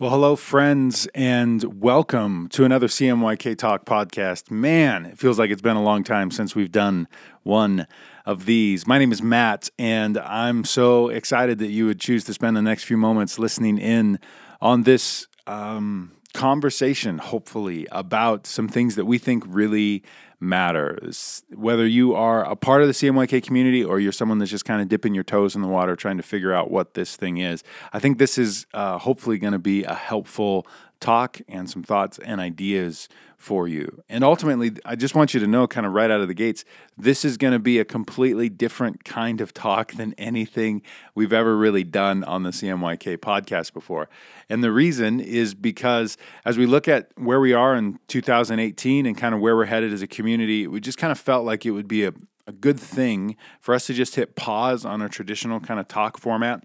[0.00, 4.50] Well, hello, friends, and welcome to another CMYK Talk podcast.
[4.50, 7.06] Man, it feels like it's been a long time since we've done
[7.42, 7.86] one
[8.24, 8.86] of these.
[8.86, 12.62] My name is Matt, and I'm so excited that you would choose to spend the
[12.62, 14.18] next few moments listening in
[14.62, 20.02] on this um, conversation, hopefully, about some things that we think really
[20.40, 21.42] matters.
[21.54, 24.80] Whether you are a part of the CMYK community or you're someone that's just kind
[24.80, 27.62] of dipping your toes in the water trying to figure out what this thing is,
[27.92, 30.66] I think this is uh, hopefully going to be a helpful
[31.00, 33.08] talk and some thoughts and ideas
[33.40, 34.02] for you.
[34.10, 36.62] And ultimately, I just want you to know, kind of right out of the gates,
[36.98, 40.82] this is going to be a completely different kind of talk than anything
[41.14, 44.10] we've ever really done on the CMYK podcast before.
[44.50, 49.16] And the reason is because as we look at where we are in 2018 and
[49.16, 51.70] kind of where we're headed as a community, we just kind of felt like it
[51.70, 52.12] would be a,
[52.46, 56.18] a good thing for us to just hit pause on our traditional kind of talk
[56.18, 56.62] format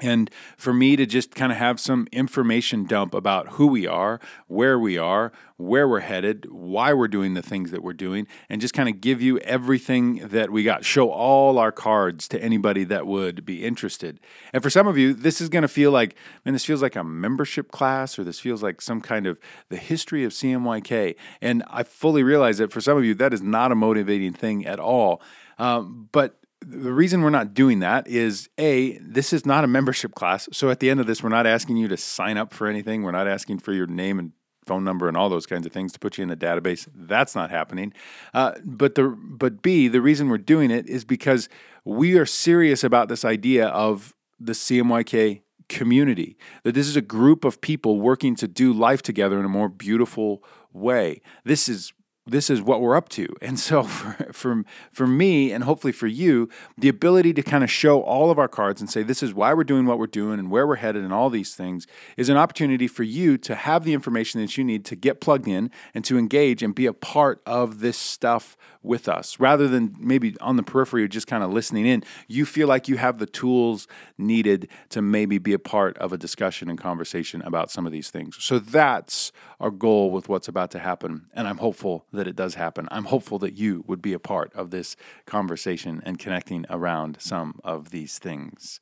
[0.00, 4.20] and for me to just kind of have some information dump about who we are,
[4.46, 8.60] where we are, where we're headed, why we're doing the things that we're doing, and
[8.60, 10.84] just kind of give you everything that we got.
[10.84, 14.20] Show all our cards to anybody that would be interested.
[14.52, 16.94] And for some of you, this is going to feel like, man, this feels like
[16.94, 21.16] a membership class or this feels like some kind of the history of CMYK.
[21.42, 24.64] And I fully realize that for some of you, that is not a motivating thing
[24.64, 25.20] at all.
[25.58, 30.14] Um, but the reason we're not doing that is a this is not a membership
[30.14, 32.66] class so at the end of this we're not asking you to sign up for
[32.66, 33.02] anything.
[33.02, 34.32] We're not asking for your name and
[34.66, 36.86] phone number and all those kinds of things to put you in the database.
[36.94, 37.92] That's not happening.
[38.34, 41.48] Uh, but the but b the reason we're doing it is because
[41.84, 47.44] we are serious about this idea of the cmyk community that this is a group
[47.44, 51.20] of people working to do life together in a more beautiful way.
[51.44, 51.92] This is
[52.30, 53.26] this is what we're up to.
[53.40, 57.70] And so for, for, for me and hopefully for you, the ability to kind of
[57.70, 60.38] show all of our cards and say this is why we're doing what we're doing
[60.38, 63.84] and where we're headed and all these things is an opportunity for you to have
[63.84, 66.92] the information that you need to get plugged in and to engage and be a
[66.92, 71.42] part of this stuff with us rather than maybe on the periphery or just kind
[71.42, 72.02] of listening in.
[72.26, 76.18] You feel like you have the tools needed to maybe be a part of a
[76.18, 78.36] discussion and conversation about some of these things.
[78.40, 81.26] So that's our goal with what's about to happen.
[81.34, 82.88] And I'm hopeful that it does happen.
[82.90, 84.96] I'm hopeful that you would be a part of this
[85.26, 88.80] conversation and connecting around some of these things.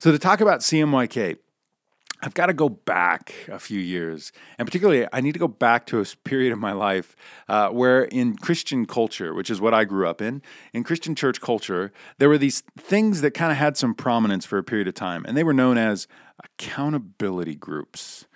[0.00, 1.38] So, to talk about CMYK,
[2.20, 4.32] I've got to go back a few years.
[4.58, 7.14] And particularly, I need to go back to a period of my life
[7.48, 10.42] uh, where, in Christian culture, which is what I grew up in,
[10.72, 14.58] in Christian church culture, there were these things that kind of had some prominence for
[14.58, 15.24] a period of time.
[15.26, 16.08] And they were known as
[16.42, 18.26] accountability groups.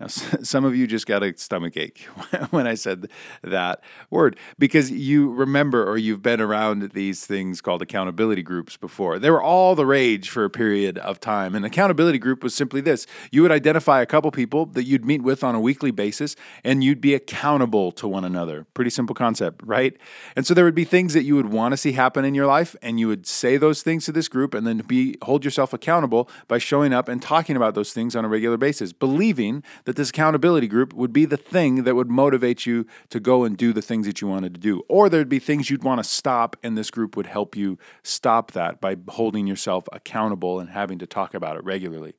[0.00, 2.00] Now, some of you just got a stomach ache
[2.50, 3.08] when I said
[3.42, 9.18] that word because you remember or you've been around these things called accountability groups before.
[9.18, 11.54] They were all the rage for a period of time.
[11.54, 15.22] An accountability group was simply this you would identify a couple people that you'd meet
[15.22, 16.34] with on a weekly basis
[16.64, 18.66] and you'd be accountable to one another.
[18.74, 19.96] Pretty simple concept, right?
[20.34, 22.46] And so there would be things that you would want to see happen in your
[22.46, 25.72] life and you would say those things to this group and then be hold yourself
[25.72, 29.96] accountable by showing up and talking about those things on a regular basis, believing that
[29.96, 33.72] this accountability group would be the thing that would motivate you to go and do
[33.72, 34.82] the things that you wanted to do.
[34.88, 38.52] Or there'd be things you'd want to stop, and this group would help you stop
[38.52, 42.14] that by holding yourself accountable and having to talk about it regularly.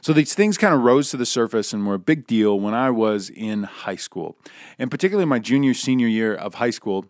[0.00, 2.74] So these things kind of rose to the surface and were a big deal when
[2.74, 4.38] I was in high school.
[4.78, 7.06] And particularly my junior, senior year of high school,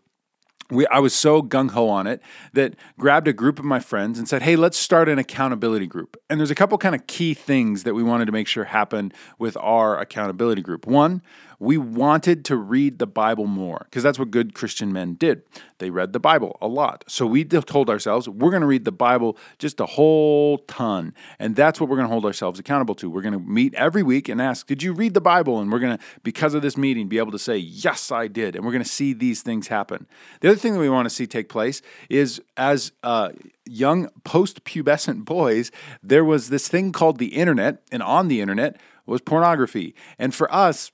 [0.71, 2.23] we, I was so gung ho on it
[2.53, 6.17] that grabbed a group of my friends and said, "Hey, let's start an accountability group."
[6.29, 9.13] And there's a couple kind of key things that we wanted to make sure happen
[9.39, 10.87] with our accountability group.
[10.87, 11.23] One
[11.61, 15.43] we wanted to read the Bible more because that's what good Christian men did.
[15.77, 17.05] They read the Bible a lot.
[17.07, 21.15] So we told ourselves, we're going to read the Bible just a whole ton.
[21.39, 23.11] And that's what we're going to hold ourselves accountable to.
[23.11, 25.61] We're going to meet every week and ask, Did you read the Bible?
[25.61, 28.57] And we're going to, because of this meeting, be able to say, Yes, I did.
[28.57, 30.07] And we're going to see these things happen.
[30.41, 33.31] The other thing that we want to see take place is as uh,
[33.67, 35.71] young post pubescent boys,
[36.03, 37.83] there was this thing called the internet.
[37.93, 39.95] And on the internet, was pornography.
[40.19, 40.93] And for us,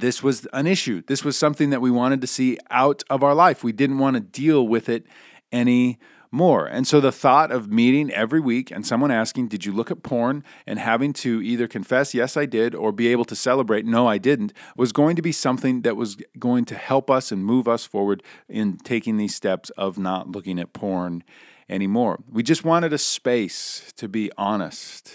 [0.00, 1.02] this was an issue.
[1.06, 3.62] This was something that we wanted to see out of our life.
[3.64, 5.06] We didn't want to deal with it
[5.52, 6.66] anymore.
[6.66, 10.02] And so the thought of meeting every week and someone asking, Did you look at
[10.02, 10.42] porn?
[10.66, 14.18] and having to either confess, Yes, I did, or be able to celebrate, No, I
[14.18, 17.84] didn't, was going to be something that was going to help us and move us
[17.84, 21.22] forward in taking these steps of not looking at porn
[21.68, 22.20] anymore.
[22.30, 25.12] We just wanted a space to be honest.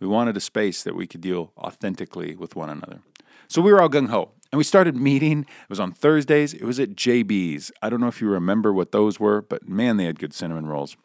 [0.00, 3.02] We wanted a space that we could deal authentically with one another.
[3.52, 4.30] So we were all gung ho.
[4.50, 5.40] And we started meeting.
[5.40, 6.54] It was on Thursdays.
[6.54, 7.70] It was at JB's.
[7.82, 10.64] I don't know if you remember what those were, but man, they had good cinnamon
[10.64, 10.96] rolls.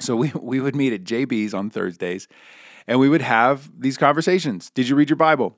[0.00, 2.26] So we, we would meet at JB's on Thursdays.
[2.88, 4.70] And we would have these conversations.
[4.70, 5.56] Did you read your Bible?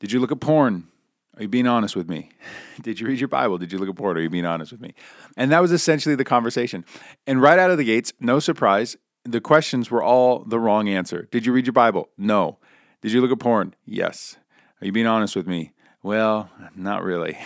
[0.00, 0.88] Did you look at porn?
[1.36, 2.30] Are you being honest with me?
[2.82, 3.56] Did you read your Bible?
[3.56, 4.16] Did you look at porn?
[4.16, 4.92] Are you being honest with me?
[5.36, 6.84] And that was essentially the conversation.
[7.28, 11.28] And right out of the gates, no surprise, the questions were all the wrong answer.
[11.30, 12.08] Did you read your Bible?
[12.18, 12.58] No.
[13.02, 13.74] Did you look at porn?
[13.84, 14.36] Yes.
[14.84, 15.72] Are you being honest with me?
[16.02, 17.38] Well, not really.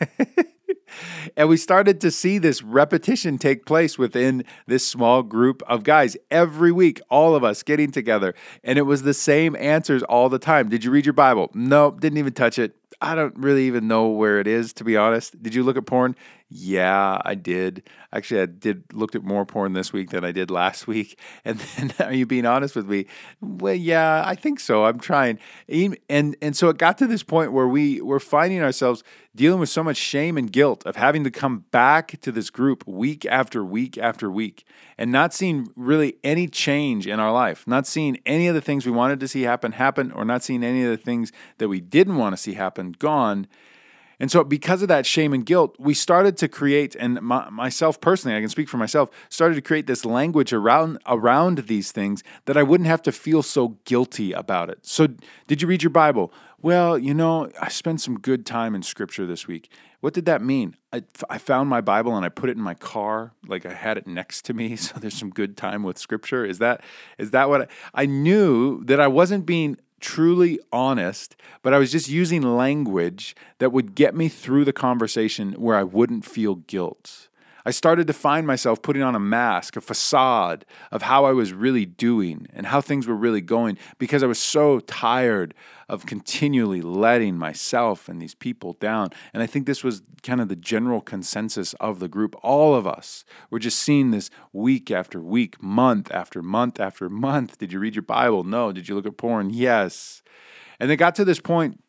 [1.36, 6.16] and we started to see this repetition take place within this small group of guys
[6.30, 8.34] every week, all of us getting together.
[8.64, 10.70] And it was the same answers all the time.
[10.70, 11.50] Did you read your Bible?
[11.52, 12.74] Nope, didn't even touch it.
[12.98, 15.42] I don't really even know where it is, to be honest.
[15.42, 16.16] Did you look at porn?
[16.52, 17.88] Yeah, I did.
[18.12, 21.16] Actually, I did looked at more porn this week than I did last week.
[21.44, 23.06] And then, are you being honest with me?
[23.40, 24.84] Well, yeah, I think so.
[24.84, 25.38] I'm trying.
[25.68, 29.04] And and so it got to this point where we were finding ourselves
[29.36, 32.84] dealing with so much shame and guilt of having to come back to this group
[32.84, 34.64] week after week after week
[34.98, 38.84] and not seeing really any change in our life, not seeing any of the things
[38.84, 41.80] we wanted to see happen happen, or not seeing any of the things that we
[41.80, 43.46] didn't want to see happen gone.
[44.20, 47.98] And so, because of that shame and guilt, we started to create, and my, myself
[48.02, 52.22] personally, I can speak for myself, started to create this language around around these things
[52.44, 54.80] that I wouldn't have to feel so guilty about it.
[54.82, 55.08] So,
[55.46, 56.32] did you read your Bible?
[56.60, 59.70] Well, you know, I spent some good time in Scripture this week.
[60.00, 60.76] What did that mean?
[60.92, 63.96] I, I found my Bible and I put it in my car, like I had
[63.96, 66.44] it next to me, so there's some good time with Scripture.
[66.44, 66.82] Is that
[67.16, 71.92] is that what I, I knew that I wasn't being truly honest, but I was
[71.92, 77.28] just using language that would get me through the conversation where I wouldn't feel guilt.
[77.70, 81.52] I started to find myself putting on a mask, a facade of how I was
[81.52, 85.54] really doing and how things were really going because I was so tired
[85.88, 89.10] of continually letting myself and these people down.
[89.32, 92.34] And I think this was kind of the general consensus of the group.
[92.42, 97.58] All of us were just seeing this week after week, month after month after month.
[97.58, 98.42] Did you read your Bible?
[98.42, 98.72] No.
[98.72, 99.50] Did you look at porn?
[99.50, 100.24] Yes.
[100.80, 101.80] And it got to this point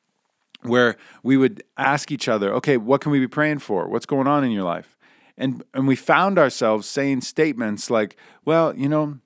[0.62, 3.88] where we would ask each other, okay, what can we be praying for?
[3.88, 4.96] What's going on in your life?
[5.42, 8.16] And, and we found ourselves saying statements like,
[8.46, 9.18] well, you know,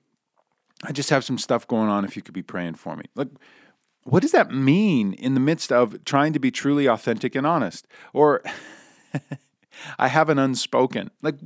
[0.82, 3.04] I just have some stuff going on if you could be praying for me.
[3.14, 3.28] Like,
[4.04, 7.86] what does that mean in the midst of trying to be truly authentic and honest?
[8.14, 8.42] Or,
[9.98, 11.10] I have an unspoken.
[11.20, 11.36] Like,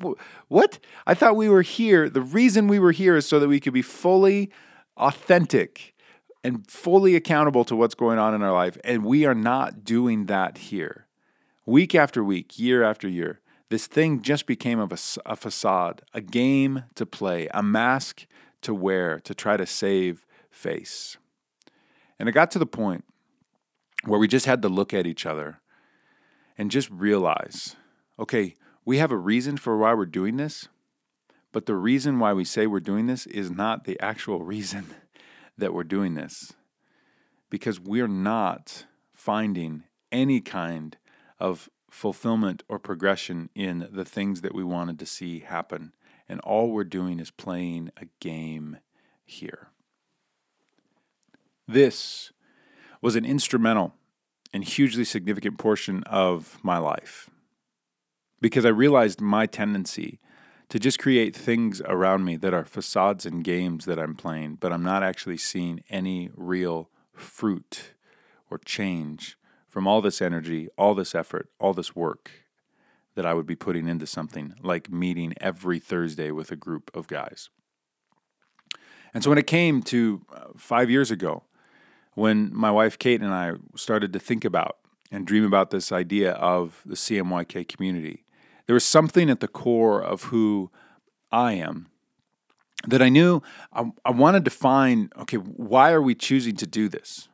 [0.47, 0.79] what?
[1.05, 2.09] I thought we were here.
[2.09, 4.53] The reason we were here is so that we could be fully
[4.97, 5.97] authentic
[6.45, 8.79] and fully accountable to what's going on in our life.
[8.85, 11.09] And we are not doing that here.
[11.67, 13.41] Week after week, year after year,
[13.71, 14.89] this thing just became a,
[15.25, 18.27] a facade, a game to play, a mask
[18.63, 21.17] to wear to try to save face.
[22.19, 23.05] And it got to the point
[24.05, 25.61] where we just had to look at each other
[26.59, 27.77] and just realize
[28.19, 30.69] okay, we have a reason for why we're doing this,
[31.53, 34.87] but the reason why we say we're doing this is not the actual reason
[35.57, 36.53] that we're doing this.
[37.49, 40.99] Because we're not finding any kind
[41.39, 45.93] of fulfillment or progression in the things that we wanted to see happen.
[46.29, 48.79] And all we're doing is playing a game
[49.25, 49.69] here.
[51.67, 52.33] This
[53.03, 53.95] was an instrumental
[54.53, 57.29] and hugely significant portion of my life
[58.41, 60.21] because I realized my tendency
[60.69, 64.73] to just create things around me that are facades and games that I'm playing, but
[64.73, 67.95] I'm not actually seeing any real fruit
[68.49, 69.37] or change
[69.71, 72.31] from all this energy, all this effort, all this work
[73.15, 77.07] that I would be putting into something like meeting every Thursday with a group of
[77.07, 77.49] guys.
[79.15, 81.45] And so when it came to uh, five years ago,
[82.15, 84.79] when my wife Kate and I started to think about
[85.11, 88.25] and dream about this idea of the CMYK community,
[88.67, 90.71] there was something at the core of who
[91.31, 91.89] I am
[92.87, 93.43] that I knew
[93.73, 97.29] I, I wanted to find okay, why are we choosing to do this?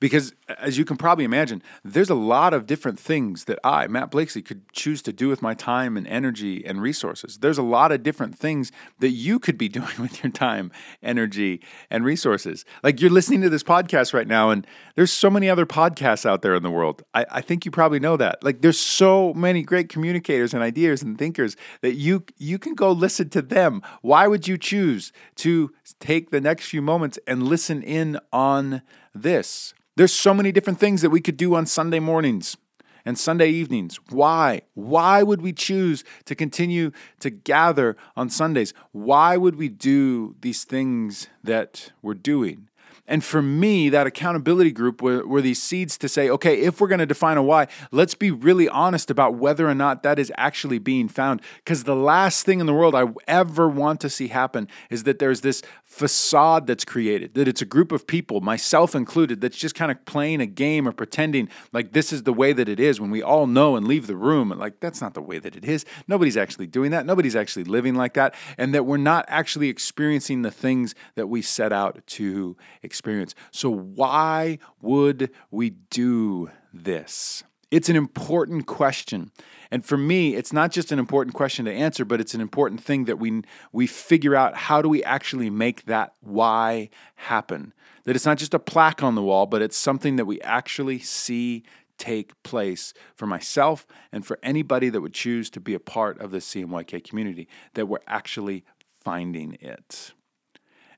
[0.00, 4.10] Because as you can probably imagine, there's a lot of different things that I, Matt
[4.10, 7.38] Blakeslee, could choose to do with my time and energy and resources.
[7.38, 11.60] There's a lot of different things that you could be doing with your time, energy,
[11.90, 12.64] and resources.
[12.82, 16.40] Like you're listening to this podcast right now, and there's so many other podcasts out
[16.40, 17.02] there in the world.
[17.12, 18.42] I, I think you probably know that.
[18.42, 22.90] Like there's so many great communicators and ideas and thinkers that you you can go
[22.90, 23.82] listen to them.
[24.00, 28.80] Why would you choose to take the next few moments and listen in on
[29.14, 29.74] this?
[29.96, 32.56] There's so many different things that we could do on Sunday mornings
[33.04, 33.98] and Sunday evenings.
[34.10, 34.62] Why?
[34.74, 36.90] Why would we choose to continue
[37.20, 38.72] to gather on Sundays?
[38.92, 42.68] Why would we do these things that we're doing?
[43.10, 46.86] And for me, that accountability group were, were these seeds to say, okay, if we're
[46.86, 50.32] going to define a why, let's be really honest about whether or not that is
[50.36, 51.42] actually being found.
[51.56, 55.18] Because the last thing in the world I ever want to see happen is that
[55.18, 59.74] there's this facade that's created, that it's a group of people, myself included, that's just
[59.74, 63.00] kind of playing a game or pretending like this is the way that it is
[63.00, 64.52] when we all know and leave the room.
[64.52, 65.84] And like, that's not the way that it is.
[66.06, 67.04] Nobody's actually doing that.
[67.06, 68.36] Nobody's actually living like that.
[68.56, 73.34] And that we're not actually experiencing the things that we set out to experience.
[73.50, 77.42] So, why would we do this?
[77.70, 79.30] It's an important question.
[79.70, 82.82] And for me, it's not just an important question to answer, but it's an important
[82.82, 87.72] thing that we we figure out how do we actually make that why happen.
[88.04, 90.98] That it's not just a plaque on the wall, but it's something that we actually
[90.98, 91.62] see
[91.96, 96.30] take place for myself and for anybody that would choose to be a part of
[96.30, 98.64] the CMYK community, that we're actually
[99.04, 100.12] finding it.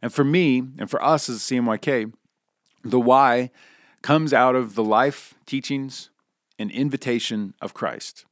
[0.00, 2.12] And for me, and for us as CMYK,
[2.85, 3.50] the why
[4.00, 6.11] comes out of the life, teachings,
[6.62, 8.25] and invitation of Christ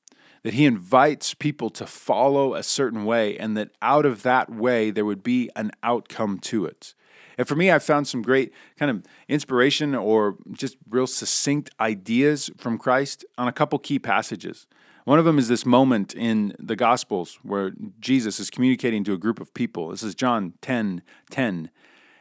[0.43, 4.91] that he invites people to follow a certain way, and that out of that way,
[4.91, 6.95] there would be an outcome to it.
[7.37, 12.51] And for me, I found some great kind of inspiration or just real succinct ideas
[12.59, 14.67] from Christ on a couple key passages.
[15.05, 19.19] One of them is this moment in the Gospels where Jesus is communicating to a
[19.19, 19.89] group of people.
[19.89, 21.71] This is John 10 10.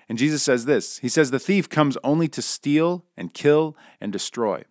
[0.08, 4.12] And Jesus says this He says, The thief comes only to steal and kill and
[4.12, 4.64] destroy.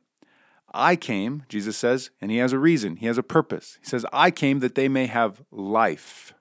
[0.72, 3.78] I came, Jesus says, and he has a reason, he has a purpose.
[3.80, 6.34] He says, I came that they may have life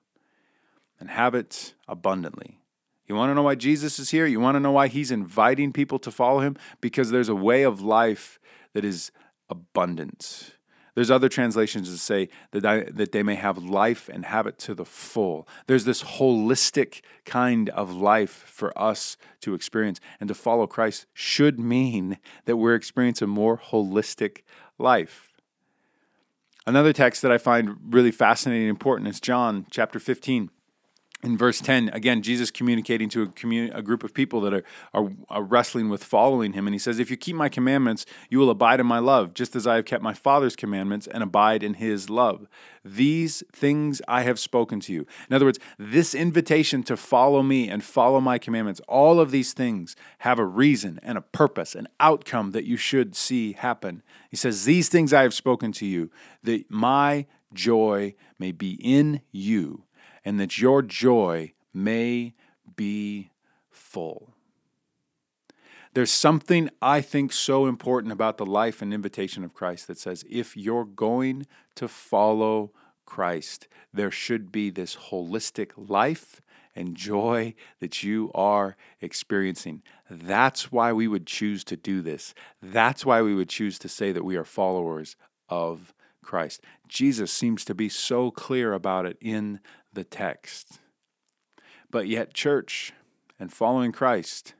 [1.00, 2.60] and have it abundantly.
[3.06, 4.26] You want to know why Jesus is here?
[4.26, 6.56] You want to know why he's inviting people to follow him?
[6.80, 8.38] Because there's a way of life
[8.74, 9.10] that is
[9.48, 10.57] abundant.
[10.98, 14.58] There's other translations that say that, I, that they may have life and have it
[14.58, 15.46] to the full.
[15.68, 20.00] There's this holistic kind of life for us to experience.
[20.18, 24.38] And to follow Christ should mean that we're experiencing a more holistic
[24.76, 25.34] life.
[26.66, 30.50] Another text that I find really fascinating and important is John chapter 15
[31.24, 34.62] in verse 10 again jesus communicating to a, communi- a group of people that are,
[34.94, 38.38] are, are, wrestling with following him and he says if you keep my commandments you
[38.38, 41.62] will abide in my love just as i have kept my father's commandments and abide
[41.62, 42.46] in his love.
[42.84, 45.06] These things i have spoken to you.
[45.28, 49.52] In other words this invitation to follow me and follow my commandments all of these
[49.52, 54.02] things have a reason and a purpose an outcome that you should see happen.
[54.30, 56.10] He says these things i have spoken to you
[56.44, 59.84] that my joy may be in you
[60.28, 62.34] and that your joy may
[62.76, 63.30] be
[63.70, 64.34] full.
[65.94, 70.26] There's something I think so important about the life and invitation of Christ that says
[70.28, 72.72] if you're going to follow
[73.06, 76.42] Christ, there should be this holistic life
[76.76, 79.82] and joy that you are experiencing.
[80.10, 82.34] That's why we would choose to do this.
[82.60, 85.16] That's why we would choose to say that we are followers
[85.48, 86.62] of Christ.
[86.86, 89.60] Jesus seems to be so clear about it in
[89.92, 90.80] the text.
[91.90, 92.92] But yet, church
[93.38, 94.54] and following Christ,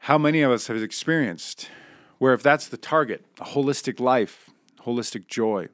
[0.00, 1.70] how many of us have experienced
[2.18, 4.50] where if that's the target, a holistic life,
[4.84, 5.68] holistic joy,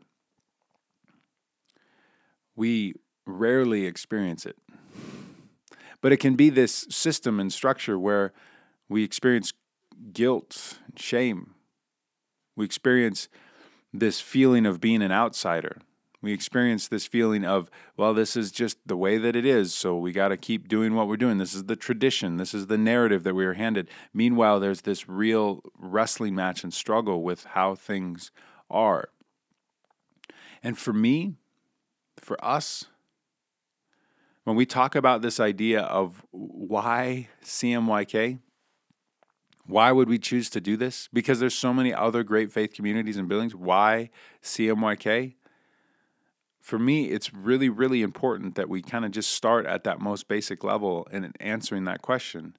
[2.54, 2.94] we
[3.26, 4.56] rarely experience it.
[6.00, 8.32] But it can be this system and structure where
[8.88, 9.54] we experience
[10.12, 11.54] guilt and shame.
[12.56, 13.28] We experience
[13.92, 15.78] this feeling of being an outsider.
[16.24, 19.94] We experience this feeling of, well, this is just the way that it is, so
[19.98, 21.36] we got to keep doing what we're doing.
[21.36, 23.90] This is the tradition, this is the narrative that we are handed.
[24.14, 28.30] Meanwhile, there's this real wrestling match and struggle with how things
[28.70, 29.10] are.
[30.62, 31.34] And for me,
[32.16, 32.86] for us,
[34.44, 38.38] when we talk about this idea of why CMYK,
[39.66, 41.06] why would we choose to do this?
[41.12, 43.54] Because there's so many other great faith communities and buildings.
[43.54, 44.08] Why
[44.42, 45.34] CMYK?
[46.64, 50.28] For me, it's really, really important that we kind of just start at that most
[50.28, 52.56] basic level in answering that question.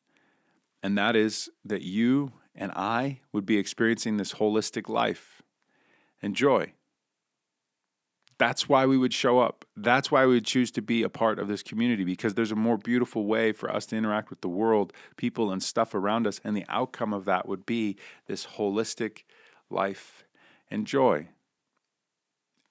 [0.84, 5.42] And that is that you and I would be experiencing this holistic life
[6.22, 6.74] and joy.
[8.38, 9.66] That's why we would show up.
[9.76, 12.56] That's why we would choose to be a part of this community because there's a
[12.56, 16.40] more beautiful way for us to interact with the world, people, and stuff around us.
[16.44, 17.98] And the outcome of that would be
[18.28, 19.24] this holistic
[19.72, 20.26] life
[20.70, 21.30] and joy.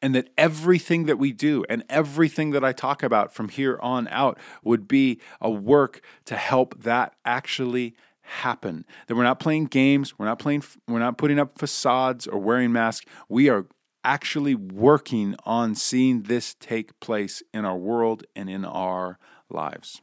[0.04, 4.06] And that everything that we do and everything that I talk about from here on
[4.08, 8.84] out would be a work to help that actually happen.
[9.06, 12.70] That we're not playing games, we're not playing we're not putting up facades or wearing
[12.70, 13.06] masks.
[13.30, 13.64] We are
[14.04, 19.18] actually working on seeing this take place in our world and in our
[19.48, 20.02] lives.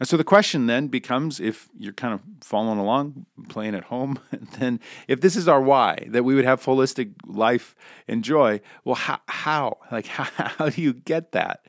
[0.00, 4.18] And so the question then becomes if you're kind of following along, playing at home,
[4.58, 7.76] then if this is our why, that we would have holistic life
[8.08, 9.20] and joy, well, how?
[9.28, 9.78] how?
[9.92, 10.24] Like, how,
[10.58, 11.66] how do you get that?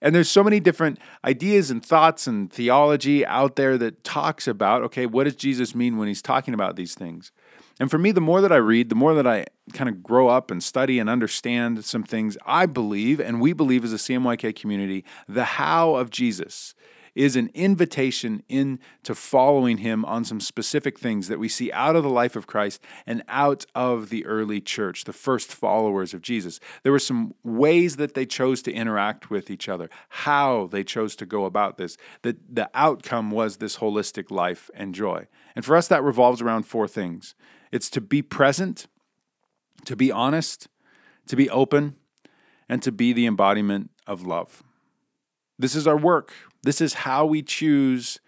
[0.00, 4.82] And there's so many different ideas and thoughts and theology out there that talks about,
[4.82, 7.32] okay, what does Jesus mean when he's talking about these things?
[7.80, 10.28] And for me, the more that I read, the more that I kind of grow
[10.28, 14.54] up and study and understand some things, I believe, and we believe as a CMYK
[14.54, 16.74] community, the how of Jesus
[17.18, 22.04] is an invitation into following him on some specific things that we see out of
[22.04, 26.60] the life of Christ and out of the early church, the first followers of Jesus.
[26.84, 31.16] There were some ways that they chose to interact with each other, how they chose
[31.16, 35.26] to go about this, that the outcome was this holistic life and joy.
[35.56, 37.34] And for us, that revolves around four things
[37.72, 38.86] it's to be present,
[39.86, 40.68] to be honest,
[41.26, 41.96] to be open,
[42.68, 44.62] and to be the embodiment of love.
[45.58, 46.32] This is our work.
[46.62, 48.20] This is how we choose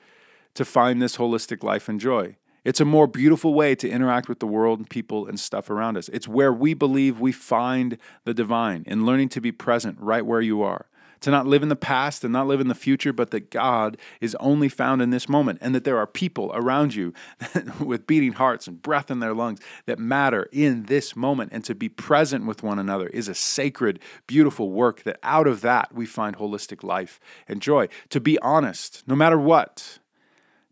[0.54, 2.36] to find this holistic life and joy.
[2.64, 5.96] It's a more beautiful way to interact with the world and people and stuff around
[5.96, 6.08] us.
[6.10, 10.42] It's where we believe we find the divine in learning to be present right where
[10.42, 10.86] you are
[11.20, 13.96] to not live in the past and not live in the future, but that God
[14.20, 17.12] is only found in this moment and that there are people around you
[17.80, 21.50] with beating hearts and breath in their lungs that matter in this moment.
[21.52, 25.60] And to be present with one another is a sacred, beautiful work that out of
[25.60, 27.88] that we find holistic life and joy.
[28.10, 29.98] To be honest, no matter what,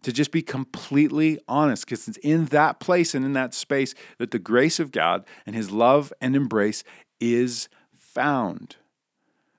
[0.02, 4.30] to just be completely honest because it's in that place and in that space that
[4.30, 6.84] the grace of God and his love and embrace
[7.20, 8.76] is found.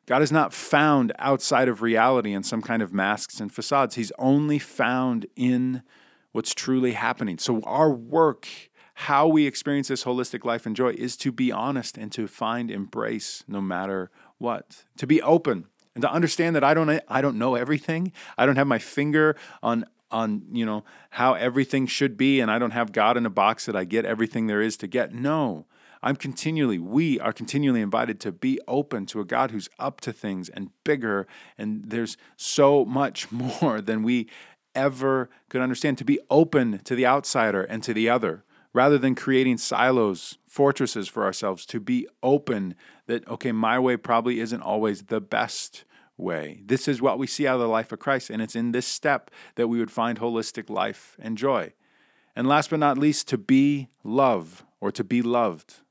[0.10, 3.94] God is not found outside of reality in some kind of masks and facades.
[3.94, 5.84] He's only found in
[6.32, 7.38] what's truly happening.
[7.38, 8.48] So, our work,
[8.96, 12.72] how we experience this holistic life and joy, is to be honest and to find
[12.72, 17.38] embrace no matter what, to be open and to understand that I don't, I don't
[17.38, 18.12] know everything.
[18.36, 22.58] I don't have my finger on on you know how everything should be and i
[22.58, 25.68] don't have god in a box that i get everything there is to get no
[26.02, 30.14] I'm continually, we are continually invited to be open to a God who's up to
[30.14, 31.28] things and bigger.
[31.58, 34.28] And there's so much more than we
[34.74, 35.98] ever could understand.
[35.98, 41.10] To be open to the outsider and to the other, rather than creating silos, fortresses
[41.10, 42.76] for ourselves, to be open
[43.08, 45.84] that, okay, my way probably isn't always the best
[46.16, 46.62] way.
[46.66, 48.30] This is what we see out of the life of Christ.
[48.30, 51.74] And it's in this step that we would find holistic life and joy.
[52.36, 55.82] And last but not least, to be love or to be loved.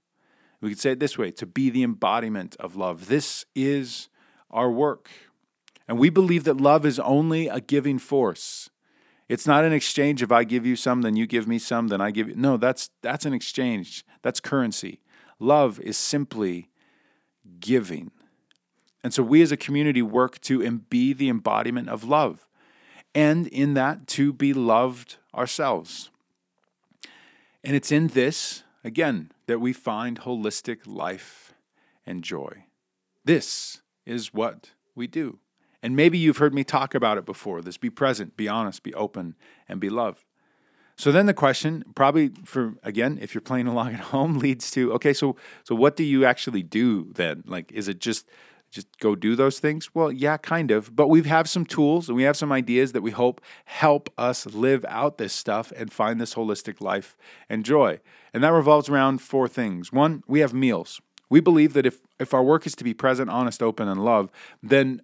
[0.61, 3.07] We could say it this way to be the embodiment of love.
[3.07, 4.09] This is
[4.51, 5.09] our work.
[5.87, 8.69] And we believe that love is only a giving force.
[9.29, 10.23] It's not an exchange.
[10.23, 12.35] If I give you some, then you give me some, then I give you.
[12.35, 14.05] No, that's, that's an exchange.
[14.23, 15.01] That's currency.
[15.39, 16.71] Love is simply
[17.61, 18.11] giving.
[19.05, 22.47] And so we as a community work to be the embodiment of love.
[23.15, 26.11] And in that, to be loved ourselves.
[27.63, 31.55] And it's in this, again, that we find holistic life
[32.07, 32.67] and joy.
[33.25, 35.39] This is what we do.
[35.83, 38.95] And maybe you've heard me talk about it before this be present, be honest, be
[38.95, 40.25] open, and be loved.
[40.97, 44.93] So then the question, probably for again, if you're playing along at home, leads to
[44.95, 47.43] okay, so so what do you actually do then?
[47.47, 48.29] Like, is it just
[48.71, 49.95] just go do those things?
[49.95, 50.95] Well, yeah, kind of.
[50.95, 54.47] But we have some tools and we have some ideas that we hope help us
[54.47, 57.17] live out this stuff and find this holistic life
[57.49, 58.01] and joy.
[58.33, 59.93] And that revolves around four things.
[59.93, 61.01] One, we have meals.
[61.31, 64.31] We believe that if, if our work is to be present, honest, open, and love,
[64.63, 65.03] then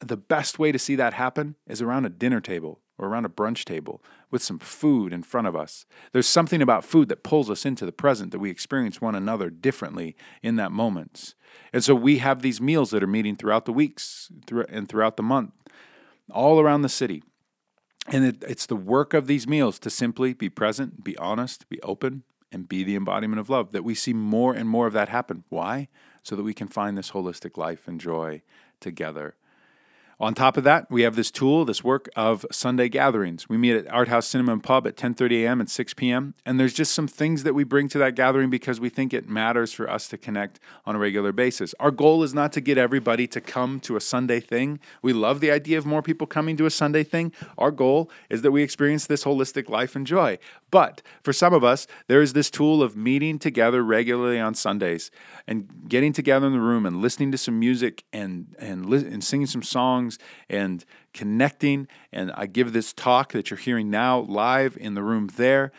[0.00, 3.28] the best way to see that happen is around a dinner table or around a
[3.28, 5.84] brunch table with some food in front of us.
[6.12, 9.50] There's something about food that pulls us into the present that we experience one another
[9.50, 11.34] differently in that moment.
[11.72, 14.30] And so we have these meals that are meeting throughout the weeks
[14.68, 15.52] and throughout the month,
[16.30, 17.22] all around the city.
[18.08, 21.80] And it, it's the work of these meals to simply be present, be honest, be
[21.82, 23.72] open, and be the embodiment of love.
[23.72, 25.44] That we see more and more of that happen.
[25.48, 25.88] Why?
[26.22, 28.42] So that we can find this holistic life and joy
[28.80, 29.36] together
[30.22, 33.48] on top of that, we have this tool, this work of Sunday gatherings.
[33.48, 35.58] We meet at Art House Cinema and Pub at 10:30 a.m.
[35.58, 36.34] and 6 p.m.
[36.46, 39.28] And there's just some things that we bring to that gathering because we think it
[39.28, 41.74] matters for us to connect on a regular basis.
[41.80, 44.78] Our goal is not to get everybody to come to a Sunday thing.
[45.02, 47.32] We love the idea of more people coming to a Sunday thing.
[47.58, 50.38] Our goal is that we experience this holistic life and joy.
[50.70, 55.10] But for some of us, there is this tool of meeting together regularly on Sundays
[55.48, 59.24] and getting together in the room and listening to some music and and, li- and
[59.24, 61.88] singing some songs songs and connecting.
[62.12, 65.72] And I give this talk that you're hearing now live in the room there.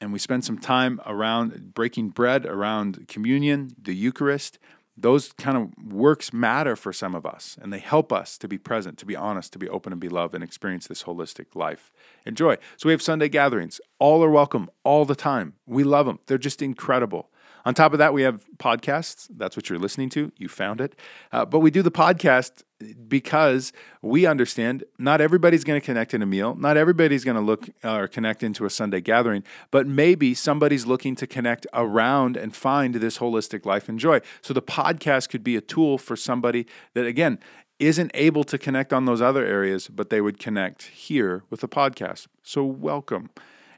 [0.00, 4.58] And we spend some time around breaking bread, around communion, the Eucharist.
[4.96, 8.58] Those kind of works matter for some of us, and they help us to be
[8.58, 11.92] present, to be honest, to be open and be loved, and experience this holistic life
[12.26, 12.56] Enjoy.
[12.76, 13.80] So we have Sunday gatherings.
[14.00, 15.54] All are welcome all the time.
[15.66, 17.30] We love them, they're just incredible.
[17.68, 19.28] On top of that, we have podcasts.
[19.28, 20.32] That's what you're listening to.
[20.38, 20.98] You found it.
[21.30, 22.62] Uh, but we do the podcast
[23.08, 26.54] because we understand not everybody's going to connect in a meal.
[26.54, 30.86] Not everybody's going to look uh, or connect into a Sunday gathering, but maybe somebody's
[30.86, 34.22] looking to connect around and find this holistic life and joy.
[34.40, 37.38] So the podcast could be a tool for somebody that, again,
[37.78, 41.68] isn't able to connect on those other areas, but they would connect here with the
[41.68, 42.28] podcast.
[42.42, 43.28] So, welcome.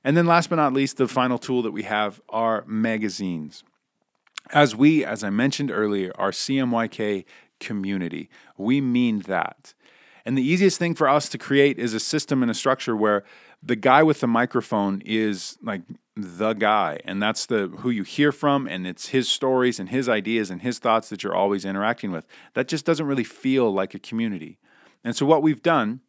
[0.05, 3.65] And then, last but not least, the final tool that we have are magazines.
[4.53, 7.25] As we, as I mentioned earlier, are CMYK
[7.61, 8.29] community.
[8.57, 9.75] We mean that.
[10.25, 13.25] And the easiest thing for us to create is a system and a structure where
[13.63, 15.83] the guy with the microphone is like
[16.17, 20.09] the guy and that's the who you hear from and it's his stories and his
[20.09, 22.27] ideas and his thoughts that you're always interacting with.
[22.55, 24.59] That just doesn't really feel like a community.
[25.05, 26.01] And so what we've done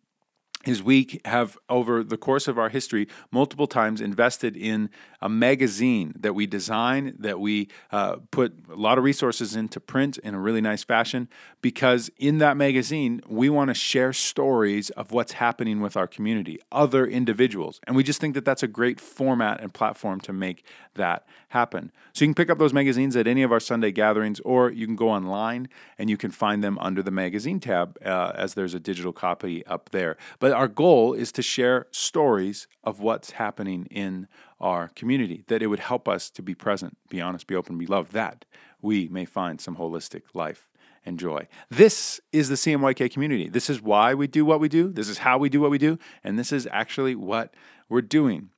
[0.66, 4.90] is we have over the course of our history multiple times invested in
[5.22, 10.18] a magazine that we design that we uh, put a lot of resources into print
[10.20, 11.28] in a really nice fashion
[11.62, 16.60] because in that magazine we want to share stories of what's happening with our community
[16.72, 17.80] other individuals.
[17.86, 21.92] And we just think that that's a great format and platform to make that happen.
[22.14, 24.86] So you can pick up those magazines at any of our sunday gatherings or you
[24.86, 28.74] can go online and you can find them under the magazine tab uh, as there's
[28.74, 30.18] a digital copy up there.
[30.40, 34.28] But but our goal is to share stories of what's happening in
[34.60, 37.88] our community, that it would help us to be present, be honest, be open, be
[37.88, 38.44] loved, that
[38.82, 40.70] we may find some holistic life
[41.06, 41.48] and joy.
[41.70, 43.48] This is the CMYK community.
[43.48, 44.92] This is why we do what we do.
[44.92, 45.98] This is how we do what we do.
[46.22, 47.54] And this is actually what
[47.88, 48.50] we're doing.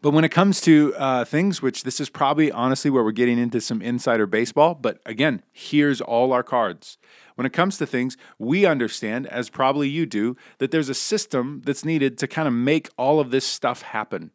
[0.00, 3.38] But when it comes to uh, things, which this is probably honestly where we're getting
[3.38, 6.98] into some insider baseball, but again, here's all our cards.
[7.34, 11.62] When it comes to things, we understand, as probably you do, that there's a system
[11.64, 14.30] that's needed to kind of make all of this stuff happen.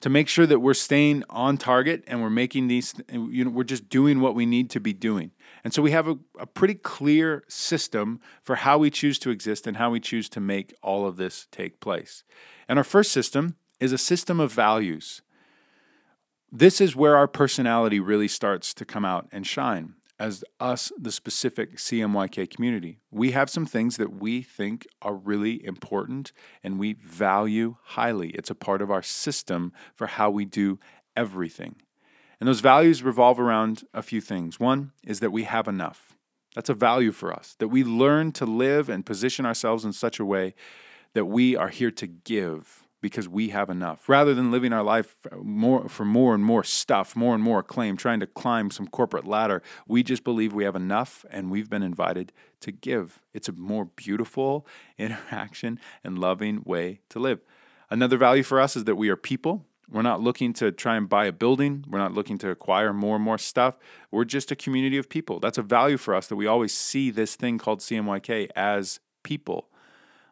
[0.00, 3.62] To make sure that we're staying on target and we're making these, you know, we're
[3.62, 5.30] just doing what we need to be doing.
[5.62, 9.64] And so we have a, a pretty clear system for how we choose to exist
[9.64, 12.24] and how we choose to make all of this take place.
[12.68, 15.22] And our first system is a system of values.
[16.52, 21.10] This is where our personality really starts to come out and shine as us, the
[21.10, 23.00] specific CMYK community.
[23.10, 26.30] We have some things that we think are really important
[26.62, 28.28] and we value highly.
[28.30, 30.78] It's a part of our system for how we do
[31.16, 31.74] everything.
[32.38, 34.60] And those values revolve around a few things.
[34.60, 36.16] One is that we have enough.
[36.54, 40.20] That's a value for us, that we learn to live and position ourselves in such
[40.20, 40.54] a way
[41.14, 45.16] that we are here to give because we have enough rather than living our life
[45.42, 49.26] more for more and more stuff more and more acclaim trying to climb some corporate
[49.26, 53.52] ladder we just believe we have enough and we've been invited to give it's a
[53.52, 54.66] more beautiful
[54.98, 57.40] interaction and loving way to live
[57.90, 61.06] another value for us is that we are people we're not looking to try and
[61.06, 61.84] buy a building.
[61.86, 63.76] We're not looking to acquire more and more stuff.
[64.10, 65.38] We're just a community of people.
[65.38, 69.68] That's a value for us that we always see this thing called CMYK as people.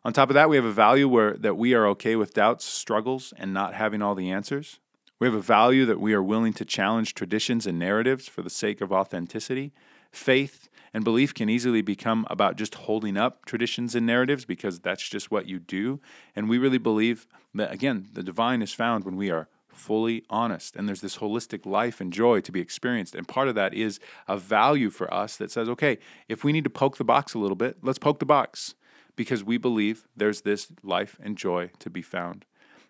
[0.02, 2.64] On top of that, we have a value where that we are okay with doubts,
[2.64, 4.78] struggles, and not having all the answers.
[5.18, 8.48] We have a value that we are willing to challenge traditions and narratives for the
[8.48, 9.72] sake of authenticity.
[10.10, 15.06] Faith and belief can easily become about just holding up traditions and narratives because that's
[15.06, 16.00] just what you do.
[16.34, 20.76] And we really believe that, again, the divine is found when we are fully honest.
[20.76, 23.14] And there's this holistic life and joy to be experienced.
[23.14, 26.64] And part of that is a value for us that says, okay, if we need
[26.64, 28.74] to poke the box a little bit, let's poke the box
[29.16, 32.44] because we believe there's this life and joy to be found.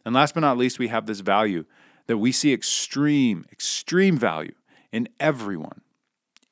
[0.05, 1.65] And last but not least, we have this value
[2.07, 4.55] that we see extreme, extreme value
[4.93, 5.83] in everyone,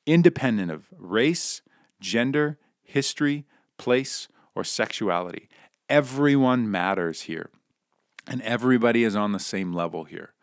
[0.05, 1.61] independent of race,
[1.99, 3.45] gender, history,
[3.77, 5.49] place, or sexuality.
[5.89, 7.49] Everyone matters here,
[8.27, 10.33] and everybody is on the same level here.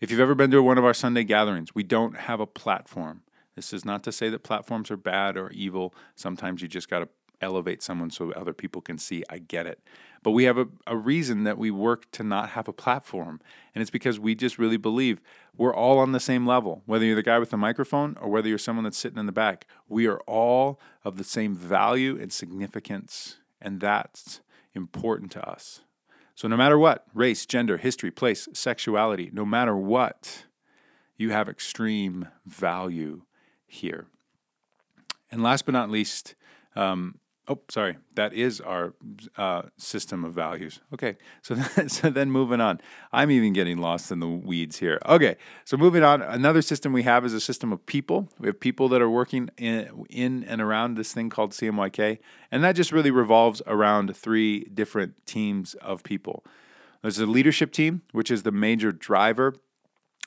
[0.00, 3.22] If you've ever been to one of our Sunday gatherings, we don't have a platform.
[3.54, 5.94] This is not to say that platforms are bad or evil.
[6.14, 7.08] Sometimes you just got to
[7.40, 9.22] elevate someone so other people can see.
[9.28, 9.80] I get it.
[10.22, 13.40] But we have a, a reason that we work to not have a platform.
[13.74, 15.20] And it's because we just really believe
[15.56, 16.82] we're all on the same level.
[16.86, 19.32] Whether you're the guy with the microphone or whether you're someone that's sitting in the
[19.32, 23.36] back, we are all of the same value and significance.
[23.60, 24.40] And that's
[24.74, 25.82] important to us.
[26.34, 30.44] So, no matter what race, gender, history, place, sexuality no matter what,
[31.16, 33.22] you have extreme value
[33.66, 34.06] here.
[35.30, 36.34] And last but not least,
[36.74, 37.96] um, Oh, sorry.
[38.16, 38.94] That is our
[39.36, 40.80] uh, system of values.
[40.92, 41.16] Okay.
[41.42, 41.54] So,
[41.86, 42.80] so then moving on.
[43.12, 45.00] I'm even getting lost in the weeds here.
[45.06, 45.36] Okay.
[45.64, 46.22] So moving on.
[46.22, 48.28] Another system we have is a system of people.
[48.40, 52.18] We have people that are working in, in and around this thing called CMYK,
[52.50, 56.44] and that just really revolves around three different teams of people.
[57.02, 59.54] There's a leadership team, which is the major driver,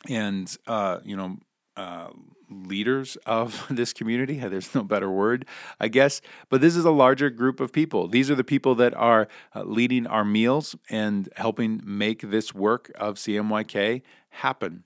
[0.07, 1.37] and uh, you know
[1.75, 2.09] uh,
[2.49, 4.39] leaders of this community.
[4.39, 5.45] There's no better word,
[5.79, 6.21] I guess.
[6.49, 8.07] But this is a larger group of people.
[8.07, 12.91] These are the people that are uh, leading our meals and helping make this work
[12.95, 14.83] of CMYK happen.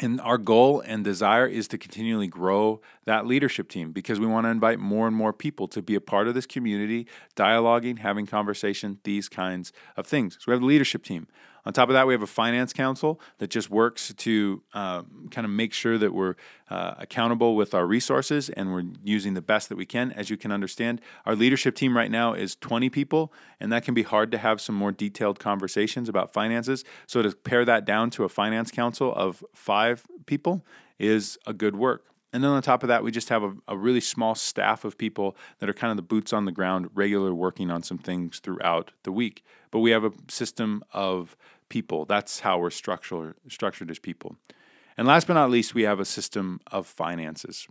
[0.00, 4.46] And our goal and desire is to continually grow that leadership team because we want
[4.46, 8.24] to invite more and more people to be a part of this community, dialoguing, having
[8.24, 10.34] conversation, these kinds of things.
[10.34, 11.26] So we have the leadership team.
[11.64, 15.44] On top of that, we have a finance council that just works to uh, kind
[15.44, 16.34] of make sure that we're
[16.70, 20.12] uh, accountable with our resources and we're using the best that we can.
[20.12, 23.94] As you can understand, our leadership team right now is 20 people, and that can
[23.94, 26.84] be hard to have some more detailed conversations about finances.
[27.06, 30.64] So to pare that down to a finance council of five people
[30.98, 32.04] is a good work.
[32.32, 34.98] And then on top of that, we just have a, a, really small staff of
[34.98, 38.38] people that are kind of the boots on the ground, regular working on some things
[38.38, 39.42] throughout the week.
[39.70, 41.36] But we have a system of
[41.70, 42.04] people.
[42.04, 44.36] That's how we're structured, structured as people.
[44.96, 47.66] And last but not least, we have a system of finances.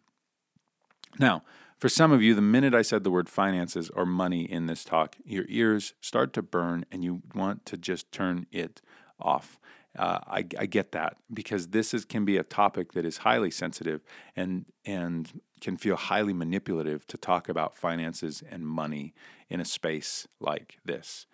[1.20, 1.44] Now,
[1.78, 4.84] for some of you, the minute I said the word finances or money in this
[4.84, 8.82] talk, your ears start to burn and you want to just turn it
[9.20, 9.60] off.
[9.98, 13.50] Uh, I, I, get that because this is, can be a topic that is highly
[13.50, 14.02] sensitive
[14.36, 19.14] and and can feel highly manipulative to talk about finances and money
[19.50, 21.26] in a space like this.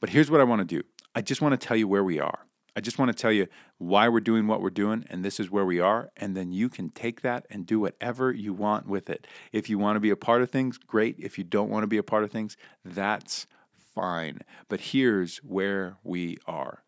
[0.00, 0.82] But here's what I want to do.
[1.14, 2.46] I just want to tell you where we are.
[2.76, 3.46] I just want to tell you
[3.78, 6.10] why we're doing what we're doing, and this is where we are.
[6.16, 9.26] And then you can take that and do whatever you want with it.
[9.52, 11.16] If you want to be a part of things, great.
[11.18, 13.46] If you don't want to be a part of things, that's
[13.94, 14.40] fine.
[14.68, 16.82] But here's where we are.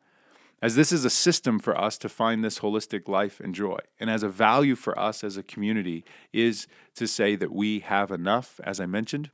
[0.62, 4.08] As this is a system for us to find this holistic life and joy, and
[4.08, 8.58] as a value for us as a community, is to say that we have enough,
[8.64, 9.30] as I mentioned,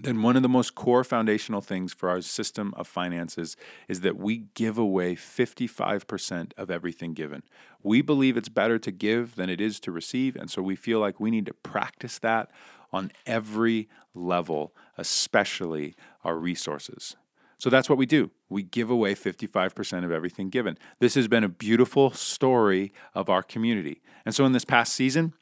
[0.00, 3.56] then one of the most core foundational things for our system of finances
[3.88, 7.42] is that we give away 55% of everything given.
[7.82, 10.98] We believe it's better to give than it is to receive, and so we feel
[10.98, 12.50] like we need to practice that
[12.90, 17.16] on every level, especially our resources.
[17.62, 18.32] So that's what we do.
[18.48, 20.76] We give away 55% of everything given.
[20.98, 24.02] This has been a beautiful story of our community.
[24.26, 25.32] And so in this past season,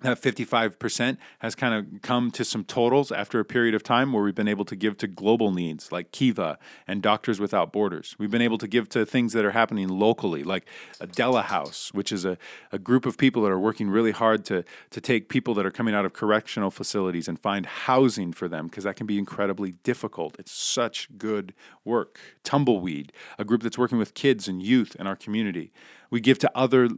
[0.00, 4.22] that 55% has kind of come to some totals after a period of time where
[4.22, 8.16] we've been able to give to global needs like Kiva and Doctors Without Borders.
[8.18, 10.66] We've been able to give to things that are happening locally, like
[11.00, 12.36] Adela House, which is a,
[12.72, 15.70] a group of people that are working really hard to, to take people that are
[15.70, 19.72] coming out of correctional facilities and find housing for them because that can be incredibly
[19.84, 20.34] difficult.
[20.38, 22.18] It's such good work.
[22.42, 25.72] Tumbleweed, a group that's working with kids and youth in our community.
[26.12, 26.90] We give to other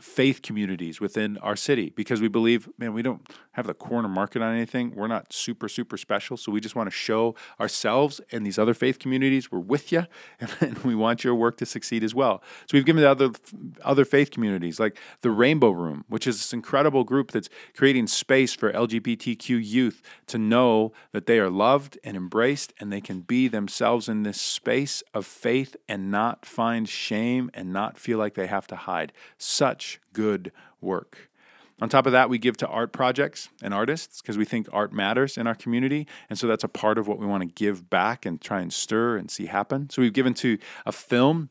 [0.00, 3.20] faith communities within our city because we believe, man, we don't
[3.52, 4.94] have the corner market on anything.
[4.94, 6.38] We're not super, super special.
[6.38, 10.06] So we just want to show ourselves and these other faith communities we're with you
[10.60, 12.42] and we want your work to succeed as well.
[12.66, 13.30] So we've given to other,
[13.84, 18.54] other faith communities like the Rainbow Room, which is this incredible group that's creating space
[18.54, 23.48] for LGBTQ youth to know that they are loved and embraced and they can be
[23.48, 28.46] themselves in this space of faith and not find shame and not feel like they
[28.46, 29.12] have have to hide.
[29.38, 31.28] Such good work.
[31.80, 34.92] On top of that, we give to art projects and artists because we think art
[34.92, 36.06] matters in our community.
[36.30, 38.72] And so that's a part of what we want to give back and try and
[38.72, 39.90] stir and see happen.
[39.90, 41.50] So we've given to a film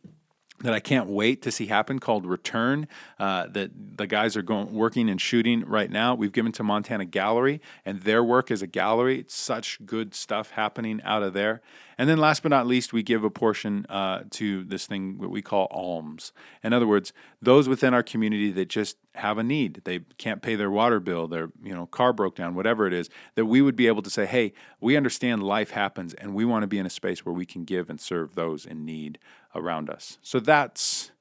[0.63, 2.87] that I can't wait to see happen called Return
[3.19, 6.15] uh, that the guys are going working and shooting right now.
[6.15, 9.19] We've given to Montana Gallery and their work as a gallery.
[9.19, 11.61] It's such good stuff happening out of there.
[11.97, 15.29] And then last but not least, we give a portion uh, to this thing that
[15.29, 16.31] we call alms.
[16.63, 20.55] In other words, those within our community that just have a need, they can't pay
[20.55, 23.75] their water bill, their you know car broke down, whatever it is, that we would
[23.75, 26.85] be able to say, hey, we understand life happens, and we want to be in
[26.85, 29.19] a space where we can give and serve those in need
[29.53, 30.17] around us.
[30.21, 31.11] So that's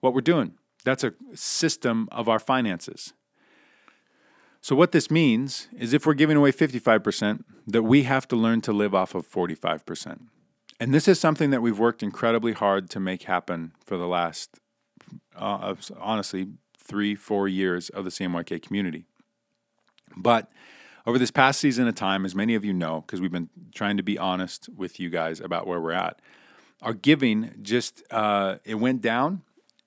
[0.00, 0.54] what we're doing.
[0.84, 3.12] That's a system of our finances.
[4.60, 8.60] So, what this means is if we're giving away 55%, that we have to learn
[8.62, 10.22] to live off of 45%.
[10.80, 14.58] And this is something that we've worked incredibly hard to make happen for the last,
[15.36, 16.48] uh, honestly,
[16.86, 19.04] three, four years of the CMYK community.
[20.16, 20.50] But
[21.06, 23.96] over this past season of time, as many of you know, because we've been trying
[23.96, 26.20] to be honest with you guys about where we're at,
[26.82, 29.42] our giving just uh, it went down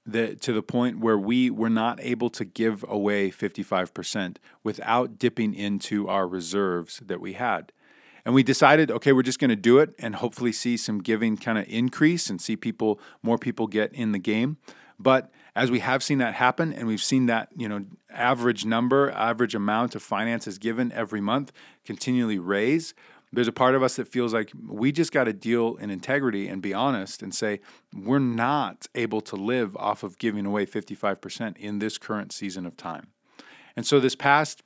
[0.05, 5.53] the, to the point where we were not able to give away 55% without dipping
[5.53, 7.71] into our reserves that we had.
[8.25, 11.37] And we decided, okay, we're just going to do it and hopefully see some giving
[11.37, 14.57] kind of increase and see people, more people get in the game.
[14.99, 19.11] But as we have seen that happen and we've seen that, you know, average number,
[19.11, 21.51] average amount of finances given every month
[21.83, 22.93] continually raise,
[23.31, 26.47] There's a part of us that feels like we just got to deal in integrity
[26.47, 27.59] and be honest and say,
[27.93, 32.75] we're not able to live off of giving away 55% in this current season of
[32.75, 33.07] time.
[33.75, 34.63] And so this past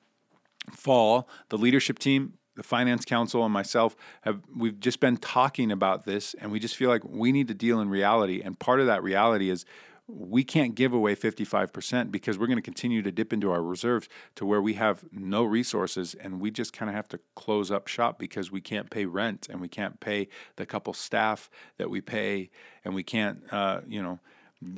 [0.72, 6.06] fall, the leadership team, the finance council, and myself have we've just been talking about
[6.06, 8.42] this, and we just feel like we need to deal in reality.
[8.42, 9.66] And part of that reality is
[10.08, 14.10] we can't give away 55% because we're going to continue to dip into our reserves
[14.36, 17.88] to where we have no resources and we just kind of have to close up
[17.88, 22.02] shop because we can't pay rent and we can't pay the couple staff that we
[22.02, 22.50] pay
[22.84, 24.20] and we can't, uh, you know,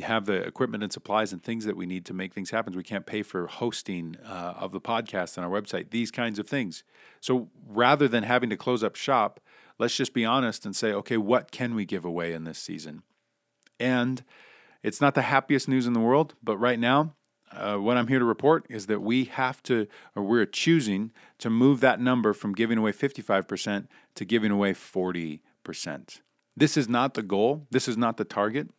[0.02, 2.74] have the equipment and supplies and things that we need to make things happen.
[2.76, 6.48] We can't pay for hosting uh, of the podcast on our website, these kinds of
[6.48, 6.84] things.
[7.20, 9.40] So rather than having to close up shop,
[9.80, 13.04] let's just be honest and say, okay, what can we give away in this season?
[13.80, 14.24] And
[14.86, 17.15] it's not the happiest news in the world, but right now,
[17.52, 21.50] uh, what I'm here to report is that we have to, or we're choosing to
[21.50, 25.39] move that number from giving away 55% to giving away 40%.
[26.58, 27.67] This is not the goal.
[27.71, 28.69] This is not the target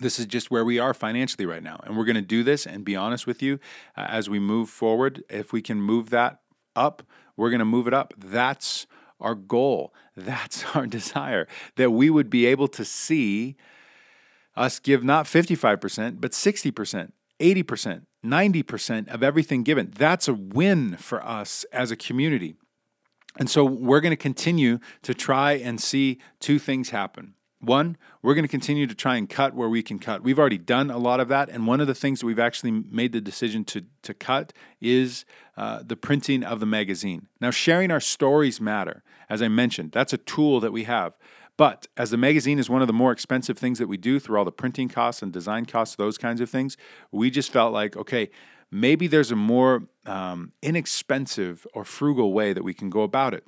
[0.00, 1.80] this is just where we are financially right now.
[1.84, 3.58] And we're going to do this and be honest with you
[3.96, 5.24] uh, as we move forward.
[5.28, 6.40] If we can move that
[6.74, 7.02] up,
[7.36, 8.14] we're going to move it up.
[8.16, 8.86] That's
[9.20, 9.94] our goal.
[10.16, 11.46] That's our desire
[11.76, 13.56] that we would be able to see
[14.56, 19.92] us give not 55%, but 60%, 80%, 90% of everything given.
[19.96, 22.56] That's a win for us as a community.
[23.38, 27.34] And so we're going to continue to try and see two things happen.
[27.60, 30.22] One, we're going to continue to try and cut where we can cut.
[30.22, 32.70] We've already done a lot of that, and one of the things that we've actually
[32.70, 35.24] made the decision to to cut is
[35.56, 37.28] uh, the printing of the magazine.
[37.40, 39.92] Now, sharing our stories matter, as I mentioned.
[39.92, 41.14] That's a tool that we have.
[41.56, 44.38] But as the magazine is one of the more expensive things that we do through
[44.38, 46.76] all the printing costs and design costs, those kinds of things,
[47.10, 48.30] we just felt like okay,
[48.70, 53.44] maybe there's a more um, inexpensive or frugal way that we can go about it.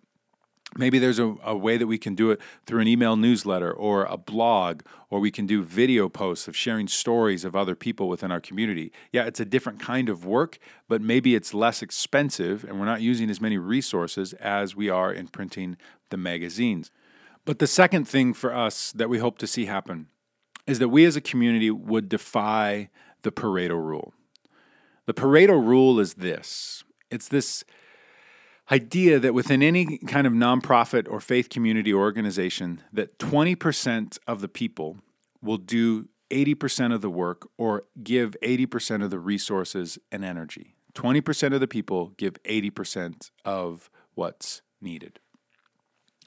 [0.77, 4.05] Maybe there's a, a, way that we can do it through an email newsletter or
[4.05, 8.31] a blog, or we can do video posts of sharing stories of other people within
[8.31, 8.93] our community.
[9.11, 13.01] Yeah, it's a different kind of work, but maybe it's less expensive and we're not
[13.01, 15.79] using as many resources as we are in printing
[16.11, 16.91] the magazines.
[17.45, 20.09] But the second thing for us that we hope to see happen
[20.67, 22.91] is that we as a community would defy
[23.23, 24.13] the Pareto rule.
[25.07, 26.85] The Pareto rule is this.
[27.11, 27.65] It's this
[28.71, 34.49] idea that within any kind of nonprofit or faith community organization that 20% of the
[34.49, 34.99] people
[35.41, 40.75] will do 80% of the work or give 80% of the resources and energy.
[40.95, 45.21] 20% of the people give 80% of what's needed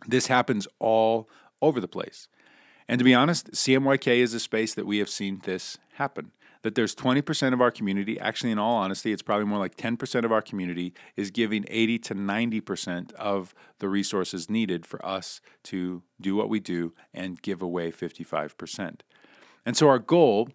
[0.08, 1.30] this happens all
[1.62, 2.28] over the place
[2.88, 6.32] and to be honest cmyk is a space that we have seen this happen
[6.64, 10.26] that there's 20% of our community, actually, in all honesty, it's probably more like 10%
[10.26, 16.04] of our community is giving 80 to 90% of the resources needed for us to
[16.20, 19.00] do what we do and give away 55%.
[19.66, 20.50] And so our goal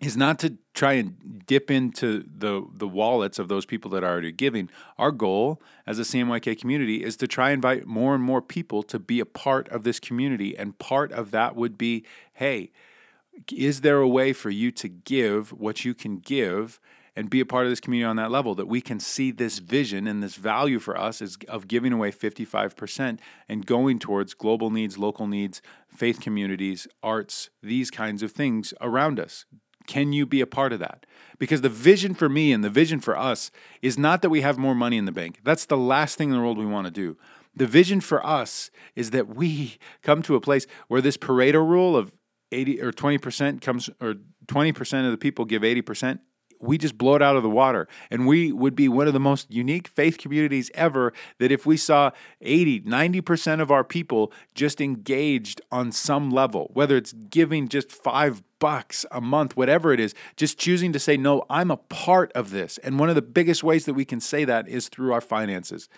[0.00, 4.10] is not to try and dip into the the wallets of those people that are
[4.10, 4.70] already giving.
[4.98, 8.82] Our goal as a CMYK community is to try and invite more and more people
[8.84, 12.70] to be a part of this community and part of that would be hey,
[13.52, 16.80] is there a way for you to give what you can give
[17.16, 19.58] and be a part of this community on that level that we can see this
[19.58, 24.70] vision and this value for us is of giving away 55% and going towards global
[24.70, 29.44] needs local needs faith communities arts these kinds of things around us
[29.86, 31.06] can you be a part of that?
[31.38, 33.50] Because the vision for me and the vision for us
[33.82, 35.40] is not that we have more money in the bank.
[35.42, 37.16] That's the last thing in the world we want to do.
[37.54, 41.96] The vision for us is that we come to a place where this Pareto rule
[41.96, 42.12] of
[42.52, 44.14] 80 or 20% comes or
[44.46, 46.20] 20% of the people give 80%,
[46.60, 47.88] we just blow it out of the water.
[48.10, 51.76] And we would be one of the most unique faith communities ever that if we
[51.76, 57.90] saw 80, 90% of our people just engaged on some level, whether it's giving just
[57.90, 62.30] five bucks a month, whatever it is, just choosing to say, no, I'm a part
[62.32, 62.78] of this.
[62.78, 65.88] And one of the biggest ways that we can say that is through our finances.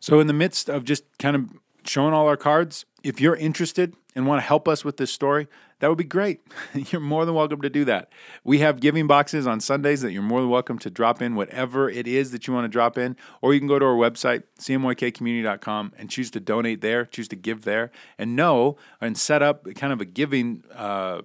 [0.00, 1.48] So, in the midst of just kind of
[1.86, 5.48] showing all our cards, if you're interested and want to help us with this story,
[5.80, 6.40] that would be great.
[6.74, 8.10] you're more than welcome to do that.
[8.42, 11.90] We have giving boxes on Sundays that you're more than welcome to drop in whatever
[11.90, 14.44] it is that you want to drop in, or you can go to our website,
[14.60, 19.66] cmykcommunity.com, and choose to donate there, choose to give there, and know and set up
[19.74, 21.22] kind of a giving uh,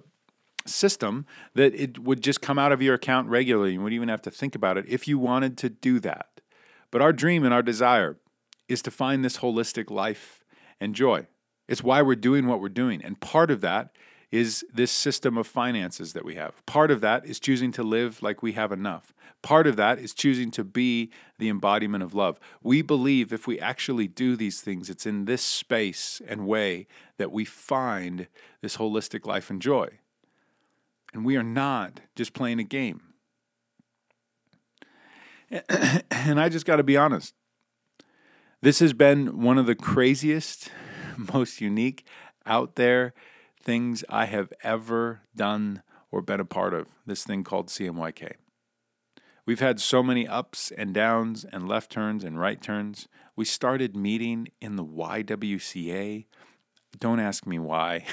[0.66, 3.72] system that it would just come out of your account regularly.
[3.72, 6.40] You wouldn't even have to think about it if you wanted to do that.
[6.90, 8.18] But our dream and our desire
[8.68, 10.39] is to find this holistic life
[10.80, 11.26] and joy.
[11.68, 13.02] It's why we're doing what we're doing.
[13.04, 13.90] And part of that
[14.30, 16.64] is this system of finances that we have.
[16.66, 19.12] Part of that is choosing to live like we have enough.
[19.42, 22.38] Part of that is choosing to be the embodiment of love.
[22.62, 27.32] We believe if we actually do these things, it's in this space and way that
[27.32, 28.28] we find
[28.60, 29.88] this holistic life and joy.
[31.12, 33.02] And we are not just playing a game.
[36.10, 37.34] And I just got to be honest.
[38.62, 40.70] This has been one of the craziest,
[41.32, 42.06] most unique,
[42.44, 43.14] out there
[43.62, 46.88] things I have ever done or been a part of.
[47.06, 48.34] This thing called CMYK.
[49.46, 53.08] We've had so many ups and downs and left turns and right turns.
[53.34, 56.26] We started meeting in the YWCA.
[56.98, 58.04] Don't ask me why.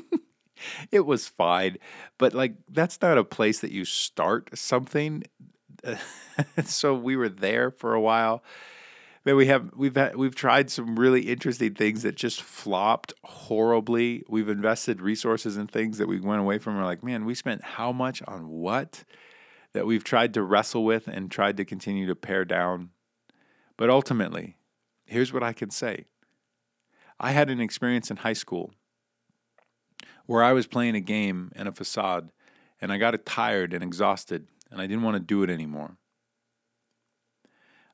[0.90, 1.78] it was fine,
[2.18, 5.24] but like that's not a place that you start something.
[6.64, 8.42] so we were there for a while.
[9.24, 14.24] Man, we have we've had, we've tried some really interesting things that just flopped horribly.
[14.28, 16.76] We've invested resources in things that we went away from.
[16.76, 19.04] We're like, man, we spent how much on what
[19.74, 22.90] that we've tried to wrestle with and tried to continue to pare down.
[23.76, 24.56] But ultimately,
[25.06, 26.06] here's what I can say.
[27.20, 28.72] I had an experience in high school
[30.26, 32.32] where I was playing a game and a facade
[32.80, 35.96] and I got tired and exhausted and I didn't want to do it anymore.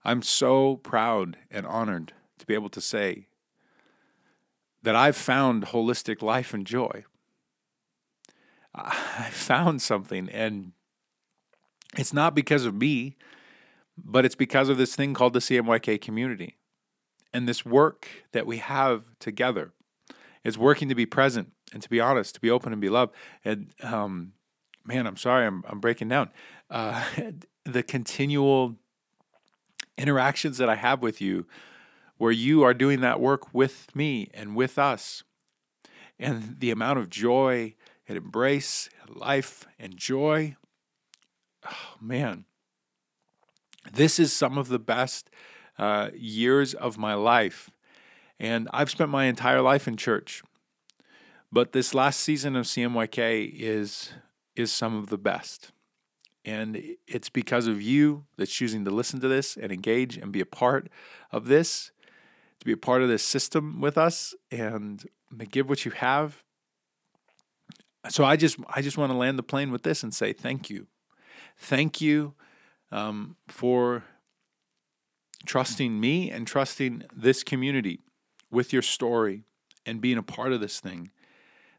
[0.08, 3.26] I'm so proud and honored to be able to say
[4.82, 7.04] that I've found holistic life and joy.
[8.74, 10.72] I found something, and
[11.94, 13.18] it's not because of me,
[13.98, 16.56] but it's because of this thing called the CMYK community
[17.34, 19.72] and this work that we have together.
[20.42, 23.14] It's working to be present and to be honest, to be open and be loved.
[23.44, 24.32] And um,
[24.86, 26.30] man, I'm sorry, I'm, I'm breaking down.
[26.70, 27.04] Uh,
[27.66, 28.76] the continual
[29.98, 31.46] interactions that I have with you,
[32.16, 35.24] where you are doing that work with me and with us,
[36.18, 37.74] and the amount of joy
[38.08, 40.56] and embrace, life and joy.
[41.66, 42.44] Oh, man,
[43.92, 45.30] this is some of the best
[45.78, 47.70] uh, years of my life.
[48.40, 50.42] And I've spent my entire life in church.
[51.50, 54.12] But this last season of CMYK is
[54.54, 55.70] is some of the best.
[56.44, 60.40] And it's because of you that's choosing to listen to this and engage and be
[60.40, 60.88] a part
[61.30, 61.90] of this,
[62.60, 65.04] to be a part of this system with us and
[65.50, 66.42] give what you have.
[68.08, 70.70] So I just I just want to land the plane with this and say thank
[70.70, 70.86] you.
[71.58, 72.34] Thank you
[72.90, 74.04] um, for
[75.44, 78.00] trusting me and trusting this community
[78.50, 79.44] with your story
[79.84, 81.10] and being a part of this thing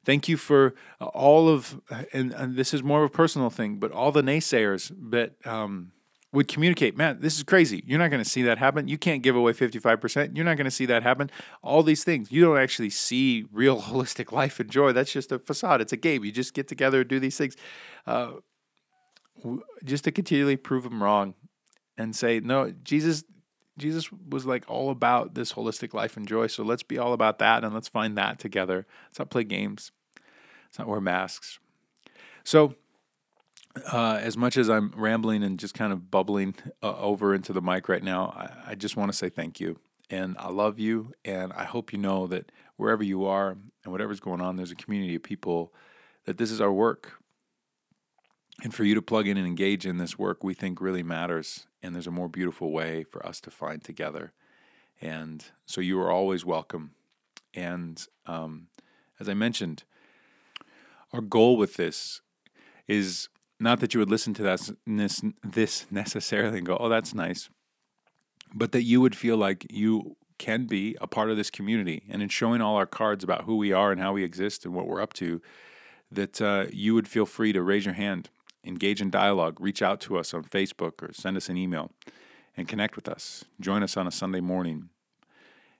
[0.10, 1.80] Thank you for uh, all of,
[2.12, 5.92] and, and, this is more of a personal thing, but all the naysayers that um,
[6.34, 7.84] would communicate, man, this is crazy.
[7.86, 8.88] You're not going to see that happen.
[8.88, 10.36] You can't give away 55%.
[10.36, 11.30] You're not going to see that happen.
[11.62, 12.32] All these things.
[12.32, 14.94] You don't actually see real holistic life and joy.
[14.94, 15.80] That's just a facade.
[15.80, 16.26] It's a game.
[16.26, 17.56] You just get together and do these things.
[18.08, 18.32] Uh,
[19.84, 21.36] just to continually prove them wrong
[22.00, 23.26] and say, no, Jesus.
[23.78, 26.48] Jesus was like all about this holistic life and joy.
[26.48, 28.86] So let's be all about that and let's find that together.
[29.08, 29.92] Let's not play games.
[30.78, 31.60] Not wear masks.
[32.44, 32.76] So,
[33.92, 37.62] uh, as much as I'm rambling and just kind of bubbling uh, over into the
[37.62, 39.80] mic right now, I, I just want to say thank you.
[40.10, 41.14] And I love you.
[41.24, 44.76] And I hope you know that wherever you are and whatever's going on, there's a
[44.76, 45.74] community of people
[46.26, 47.14] that this is our work.
[48.64, 51.68] And for you to plug in and engage in this work, we think really matters.
[51.82, 54.34] And there's a more beautiful way for us to find together.
[55.02, 56.92] And so you are always welcome.
[57.54, 58.68] And um,
[59.20, 59.84] as I mentioned,
[61.14, 62.22] our goal with this
[62.88, 63.30] is
[63.60, 67.50] not that you would listen to that, this, this necessarily and go, oh, that's nice,
[68.54, 72.04] but that you would feel like you can be a part of this community.
[72.10, 74.74] And in showing all our cards about who we are and how we exist and
[74.74, 75.42] what we're up to,
[76.12, 78.30] that uh, you would feel free to raise your hand,
[78.64, 81.92] engage in dialogue, reach out to us on Facebook or send us an email
[82.58, 83.46] and connect with us.
[83.60, 84.90] Join us on a Sunday morning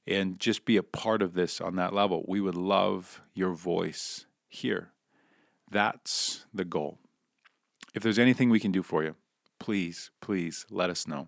[0.06, 2.26] and just be a part of this on that level.
[2.28, 4.92] We would love your voice here.
[5.70, 7.00] That's the goal.
[7.94, 9.16] If there's anything we can do for you,
[9.60, 11.28] please, please let us know.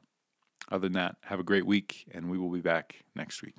[0.72, 3.56] Other than that, have a great week, and we will be back next week.